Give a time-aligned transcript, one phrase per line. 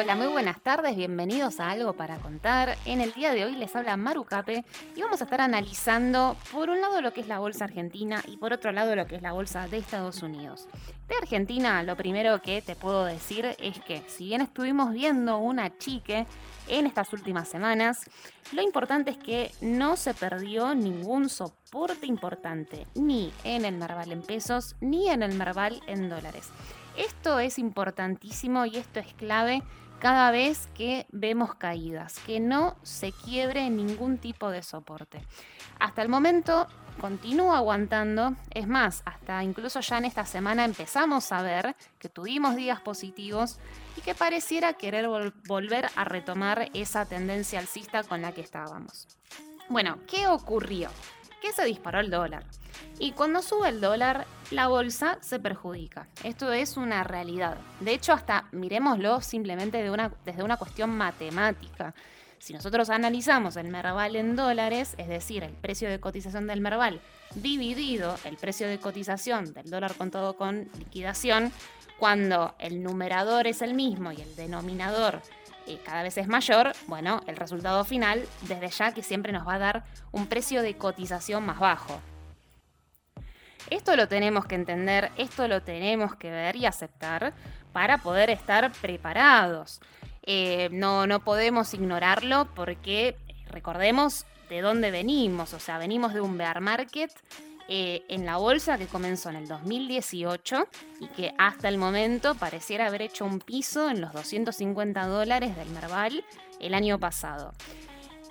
[0.00, 2.78] Hola, muy buenas tardes, bienvenidos a Algo para Contar.
[2.84, 4.64] En el día de hoy les habla Maru Cape
[4.94, 8.36] y vamos a estar analizando por un lado lo que es la bolsa argentina y
[8.36, 10.68] por otro lado lo que es la bolsa de Estados Unidos.
[11.08, 15.76] De Argentina, lo primero que te puedo decir es que si bien estuvimos viendo una
[15.78, 16.28] chique
[16.68, 18.08] en estas últimas semanas,
[18.52, 24.22] lo importante es que no se perdió ningún soporte importante, ni en el Merval en
[24.22, 26.52] pesos, ni en el Merval en dólares.
[26.98, 29.62] Esto es importantísimo y esto es clave
[30.00, 35.24] cada vez que vemos caídas, que no se quiebre ningún tipo de soporte.
[35.78, 36.66] Hasta el momento
[37.00, 42.56] continúa aguantando, es más, hasta incluso ya en esta semana empezamos a ver que tuvimos
[42.56, 43.60] días positivos
[43.96, 45.06] y que pareciera querer
[45.46, 49.06] volver a retomar esa tendencia alcista con la que estábamos.
[49.68, 50.90] Bueno, ¿qué ocurrió?
[51.40, 52.44] Que se disparó el dólar.
[52.98, 56.08] Y cuando sube el dólar, la bolsa se perjudica.
[56.24, 57.58] Esto es una realidad.
[57.80, 59.78] De hecho, hasta miremoslo simplemente
[60.24, 61.94] desde una cuestión matemática.
[62.38, 67.00] Si nosotros analizamos el Merval en dólares, es decir, el precio de cotización del Merval
[67.34, 71.52] dividido el precio de cotización del dólar contado con liquidación,
[71.98, 75.20] cuando el numerador es el mismo y el denominador
[75.76, 79.58] cada vez es mayor, bueno, el resultado final, desde ya que siempre nos va a
[79.58, 82.00] dar un precio de cotización más bajo.
[83.70, 87.34] Esto lo tenemos que entender, esto lo tenemos que ver y aceptar
[87.72, 89.80] para poder estar preparados.
[90.22, 93.16] Eh, no, no podemos ignorarlo porque
[93.48, 97.12] recordemos de dónde venimos, o sea, venimos de un bear market
[97.68, 100.68] eh, en la bolsa que comenzó en el 2018
[101.00, 105.68] y que hasta el momento pareciera haber hecho un piso en los 250 dólares del
[105.68, 106.24] Merval
[106.60, 107.52] el año pasado.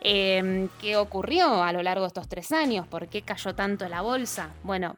[0.00, 2.88] Em, ¿Qué ocurrió a lo largo de estos tres años?
[2.88, 4.50] ¿Por qué cayó tanto la bolsa?
[4.64, 4.96] Bueno,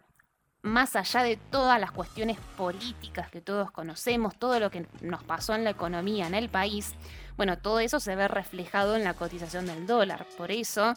[0.62, 5.54] más allá de todas las cuestiones políticas que todos conocemos, todo lo que nos pasó
[5.54, 6.94] en la economía en el país,
[7.36, 10.26] bueno, todo eso se ve reflejado en la cotización del dólar.
[10.38, 10.94] Por eso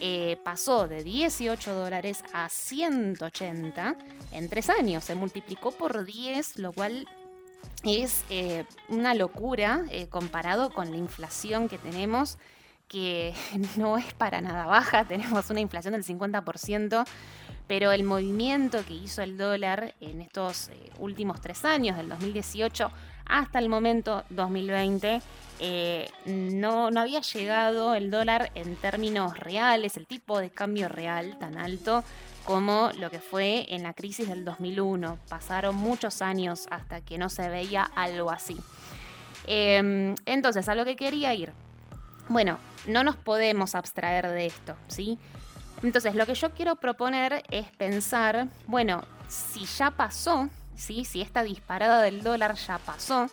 [0.00, 3.96] eh, pasó de 18 dólares a 180
[4.32, 5.04] en tres años.
[5.04, 7.08] Se multiplicó por 10, lo cual
[7.82, 12.38] es eh, una locura eh, comparado con la inflación que tenemos,
[12.88, 13.34] que
[13.76, 15.04] no es para nada baja.
[15.08, 17.04] Tenemos una inflación del 50%
[17.66, 22.90] pero el movimiento que hizo el dólar en estos eh, últimos tres años, del 2018
[23.26, 25.20] hasta el momento 2020,
[25.58, 31.36] eh, no, no había llegado el dólar en términos reales, el tipo de cambio real
[31.38, 32.04] tan alto
[32.44, 35.18] como lo que fue en la crisis del 2001.
[35.28, 38.56] Pasaron muchos años hasta que no se veía algo así.
[39.46, 41.52] Em, entonces, a lo que quería ir.
[42.28, 45.18] Bueno, no nos podemos abstraer de esto, ¿sí?
[45.82, 51.04] Entonces, lo que yo quiero proponer es pensar, bueno, si ya pasó, ¿sí?
[51.04, 53.28] si esta disparada del dólar ya pasó,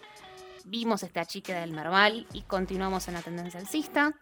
[0.65, 4.13] vimos este achique del Merval y continuamos en la tendencia alcista,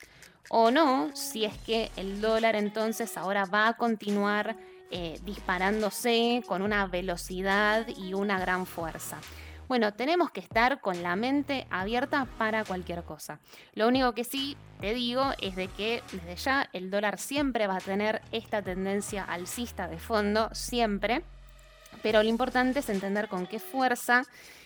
[0.49, 4.57] o no, si es que el dólar entonces ahora va a continuar
[4.89, 9.17] eh, disparándose con una velocidad y una gran fuerza.
[9.71, 13.39] Bueno, tenemos que estar con la mente abierta para cualquier cosa.
[13.73, 17.77] Lo único que sí te digo es de que desde ya el dólar siempre va
[17.77, 21.23] a tener esta tendencia alcista de fondo, siempre.
[22.03, 24.23] Pero lo importante es entender con qué fuerza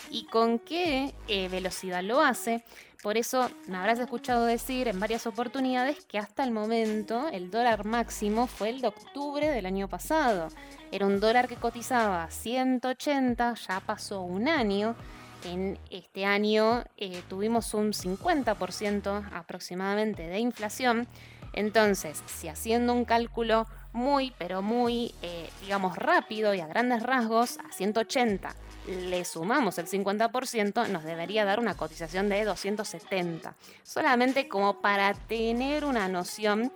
[0.10, 2.64] y con qué eh, velocidad lo hace.
[3.06, 7.86] Por eso me habrás escuchado decir en varias oportunidades que hasta el momento el dólar
[7.86, 10.48] máximo fue el de octubre del año pasado.
[10.92, 14.96] Era un dólar que cotizaba 180, ya pasó un año.
[15.44, 21.08] En este año eh, tuvimos un 50% aproximadamente de inflación.
[21.54, 27.60] Entonces, si haciendo un cálculo muy, pero muy, eh, digamos, rápido y a grandes rasgos,
[27.60, 28.56] a 180
[28.88, 33.56] le sumamos el 50%, nos debería dar una cotización de 270.
[33.84, 36.72] Solamente como para tener una noción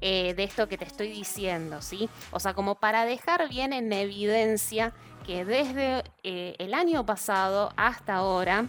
[0.00, 2.08] eh, de esto que te estoy diciendo, ¿sí?
[2.30, 4.92] O sea, como para dejar bien en evidencia
[5.26, 8.66] que desde eh, el año pasado hasta ahora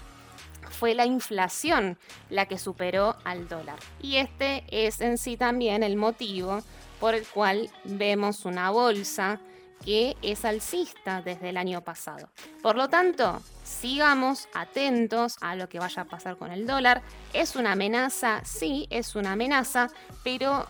[0.70, 1.98] fue la inflación
[2.30, 3.80] la que superó al dólar.
[4.02, 6.62] Y este es en sí también el motivo
[7.00, 9.40] por el cual vemos una bolsa
[9.86, 12.30] que es alcista desde el año pasado.
[12.62, 17.04] Por lo tanto, sigamos atentos a lo que vaya a pasar con el dólar.
[17.34, 18.44] ¿Es una amenaza?
[18.44, 19.90] Sí, es una amenaza,
[20.24, 20.66] pero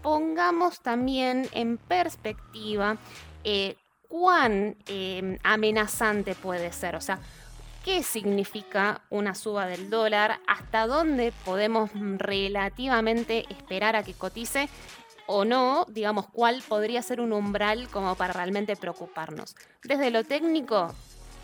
[0.00, 2.96] pongamos también en perspectiva
[3.44, 3.76] eh,
[4.08, 6.94] cuán eh, amenazante puede ser.
[6.94, 7.18] O sea,
[7.84, 14.68] qué significa una suba del dólar, hasta dónde podemos relativamente esperar a que cotice
[15.26, 19.56] o no, digamos, cuál podría ser un umbral como para realmente preocuparnos.
[19.84, 20.94] Desde lo técnico,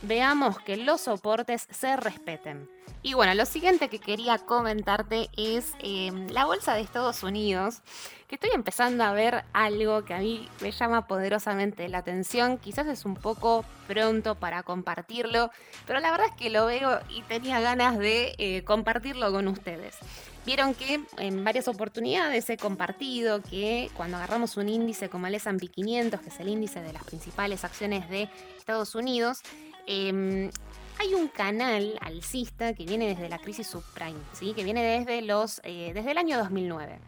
[0.02, 2.68] veamos que los soportes se respeten.
[3.02, 7.80] Y bueno, lo siguiente que quería comentarte es em, la bolsa de Estados Unidos,
[8.26, 12.58] que estoy empezando a ver algo que a mí me llama poderosamente la atención.
[12.58, 15.50] Quizás es un poco pronto para compartirlo,
[15.86, 19.96] pero la verdad es que lo veo y tenía ganas de eh, compartirlo con ustedes.
[20.44, 25.68] Vieron que en varias oportunidades he compartido que cuando agarramos un índice como el S&P
[25.68, 29.42] 500, que es el índice de las principales acciones de Estados Unidos,
[29.88, 30.50] em,
[30.98, 34.52] hay un canal alcista que viene desde la crisis subprime, ¿sí?
[34.52, 36.98] que viene desde, los, eh, desde el año 2009.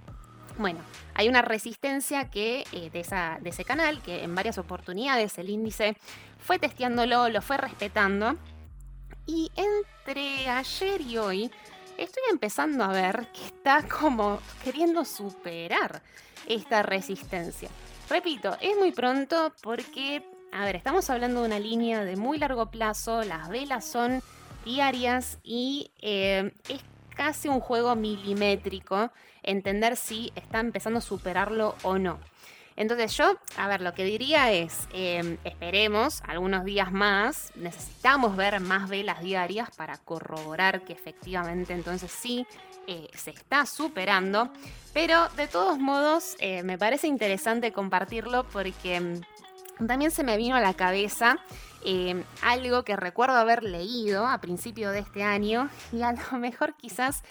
[0.59, 0.81] Bueno,
[1.15, 3.01] hay una resistencia que, eh, de,
[3.49, 5.97] ese canal que en varias oportunidades el índice
[6.39, 8.37] fue testeándolo, lo fue respetando.
[9.27, 11.51] Y entre ayer y hoy
[11.99, 16.03] estoy empezando a ver que está como queriendo superar
[16.47, 17.69] esta resistencia.
[18.09, 22.71] Repito, es muy pronto porque a ver, estamos hablando de una línea de muy largo
[22.71, 24.23] plazo, las velas son
[24.65, 26.81] diarias y eh, es
[27.15, 29.11] casi un juego milimétrico
[29.43, 32.19] entender si está empezando a superarlo o no.
[32.77, 38.59] Entonces yo, a ver, lo que diría es, em, esperemos algunos días más, necesitamos ver
[38.61, 42.47] más velas diarias para corroborar que efectivamente entonces sí
[42.87, 44.51] eh, se está superando,
[44.95, 49.21] pero de todos modos eh, me parece interesante compartirlo porque em,
[49.87, 51.39] también se me vino a la cabeza
[51.85, 56.75] eh, algo que recuerdo haber leído a principio de este año y a lo mejor
[56.75, 57.23] quizás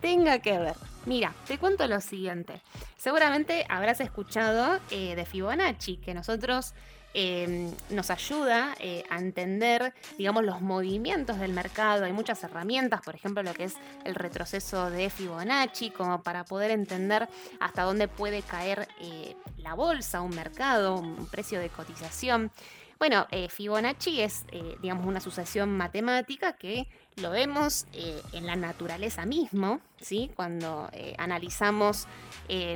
[0.00, 0.76] tenga que ver.
[1.06, 2.60] Mira, te cuento lo siguiente.
[2.96, 6.74] Seguramente habrás escuchado eh, de Fibonacci, que nosotros
[7.16, 12.04] Em, nos ayuda eh, a entender, digamos, los movimientos del mercado.
[12.04, 16.72] Hay muchas herramientas, por ejemplo, lo que es el retroceso de Fibonacci, como para poder
[16.72, 17.28] entender
[17.60, 22.50] hasta dónde puede caer eh, la bolsa, un mercado, un precio de cotización.
[22.98, 24.44] Bueno, eh, Fibonacci es,
[24.80, 26.86] digamos, una sucesión matemática que
[27.16, 30.30] lo vemos en la naturaleza mismo, ¿sí?
[30.34, 32.06] Cuando analizamos,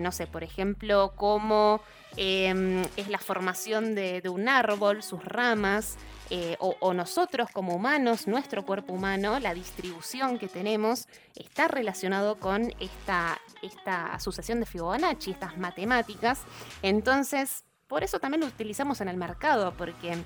[0.00, 1.80] no sé, por ejemplo, cómo
[2.16, 5.96] Em, es la formación de, un árbol, sus ramas,
[6.30, 12.72] eh, o, nosotros como humanos, nuestro cuerpo humano, la distribución que tenemos, está relacionado con
[12.80, 16.40] esta, esta sucesión de Fibonacci, estas matemáticas.
[16.82, 20.16] Entonces, por eso también lo utilizamos en el mercado, porque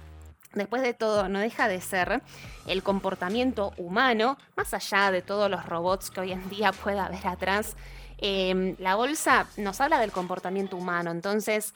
[0.55, 2.23] después de todo, no deja de ser
[2.67, 7.26] el comportamiento humano, más allá de todos los robots que hoy en día pueda haber
[7.26, 7.76] atrás,
[8.25, 11.75] Em, la bolsa nos habla del comportamiento humano, entonces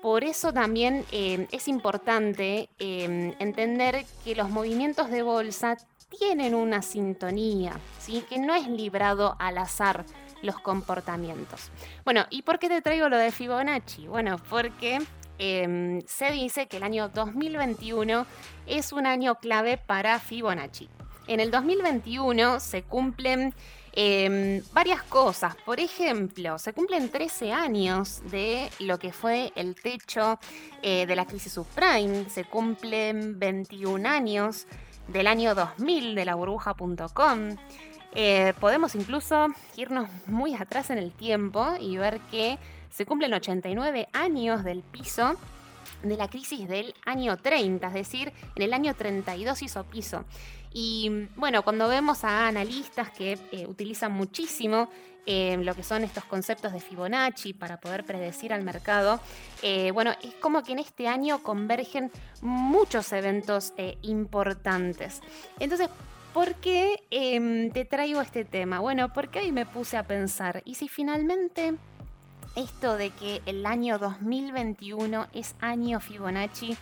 [0.00, 5.76] por eso también em, es importante em, entender que los movimientos de bolsa
[6.18, 8.24] tienen una sintonía, ¿sí?
[8.26, 10.06] que no es librado al azar
[10.40, 11.70] los comportamientos.
[12.06, 14.06] Bueno, ¿y por qué te traigo lo de Fibonacci?
[14.06, 14.98] Bueno, porque
[15.38, 18.26] se dice que el año 2021
[18.66, 20.88] es un año clave para Fibonacci.
[21.26, 23.54] En el 2021 se cumplen
[23.94, 25.54] Em, varias cosas.
[25.66, 30.38] Por ejemplo, se cumplen 13 años de lo que fue el techo
[30.82, 32.28] eh, de la crisis subprime.
[32.30, 34.66] Se cumplen 21 años
[35.08, 37.56] del año 2000 de la burbuja.com.
[38.14, 42.58] Eh, podemos incluso irnos muy atrás en el tiempo y ver que
[42.92, 45.34] se cumplen 89 años del piso
[46.02, 50.24] de la crisis del año 30, es decir, en el año 32 hizo piso.
[50.72, 54.88] Y bueno, cuando vemos a analistas que eh, utilizan muchísimo
[55.26, 59.20] eh, lo que son estos conceptos de Fibonacci para poder predecir al mercado,
[59.62, 63.72] eh, bueno, es como que en este año convergen muchos eventos
[64.02, 65.20] importantes.
[65.60, 65.88] Entonces,
[66.32, 68.80] ¿por qué em, te traigo este tema?
[68.80, 71.74] Bueno, porque hoy me puse a pensar, ¿y si finalmente
[72.56, 76.76] esto de que el año 2021 es año Fibonacci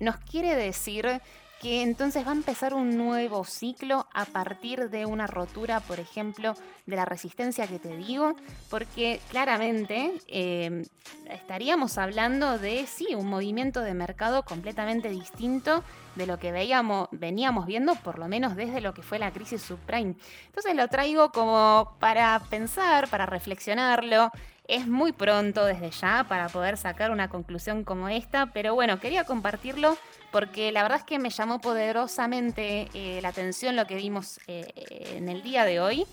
[0.00, 1.20] nos quiere decir
[1.60, 6.54] que entonces va a empezar un nuevo ciclo a partir de una rotura, por ejemplo,
[6.84, 8.36] de la resistencia que te digo,
[8.68, 10.84] porque claramente em,
[11.30, 15.82] estaríamos hablando de, sí, un movimiento de mercado completamente distinto
[16.14, 19.62] de lo que veíamos, veníamos viendo, por lo menos desde lo que fue la crisis
[19.62, 20.14] subprime.
[20.46, 24.30] Entonces lo traigo como para pensar, para reflexionarlo.
[24.68, 29.24] Es muy pronto desde ya para poder sacar una conclusión como esta, pero bueno, quería
[29.24, 29.96] compartirlo
[30.32, 34.72] porque la verdad es que me llamó poderosamente eh, la atención lo que vimos eh,
[35.16, 36.04] en el día de hoy.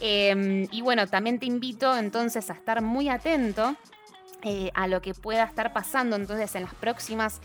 [0.00, 3.76] Em, y bueno, también te invito entonces a estar muy atento
[4.42, 7.40] eh, a lo que pueda estar pasando entonces en las próximas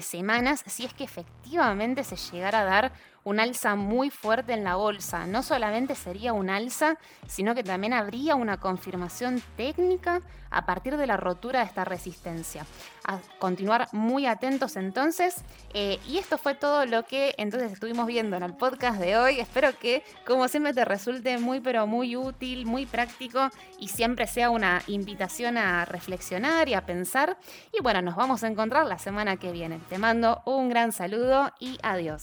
[0.00, 2.92] semanas, si es que efectivamente se llegara a dar
[3.24, 5.26] un alza muy fuerte en la bolsa.
[5.26, 11.06] No solamente sería un alza, sino que también habría una confirmación técnica a partir de
[11.06, 12.66] la rotura de esta resistencia.
[13.04, 15.36] A continuar muy atentos entonces.
[15.74, 19.40] Eh, y esto fue todo lo que entonces estuvimos viendo en el podcast de hoy.
[19.40, 23.48] Espero que, como siempre, te resulte muy, pero muy útil, muy práctico
[23.78, 27.38] y siempre sea una invitación a reflexionar y a pensar.
[27.72, 29.80] Y bueno, nos vamos a encontrar la semana que viene.
[29.88, 32.22] Te mando un gran saludo y adiós.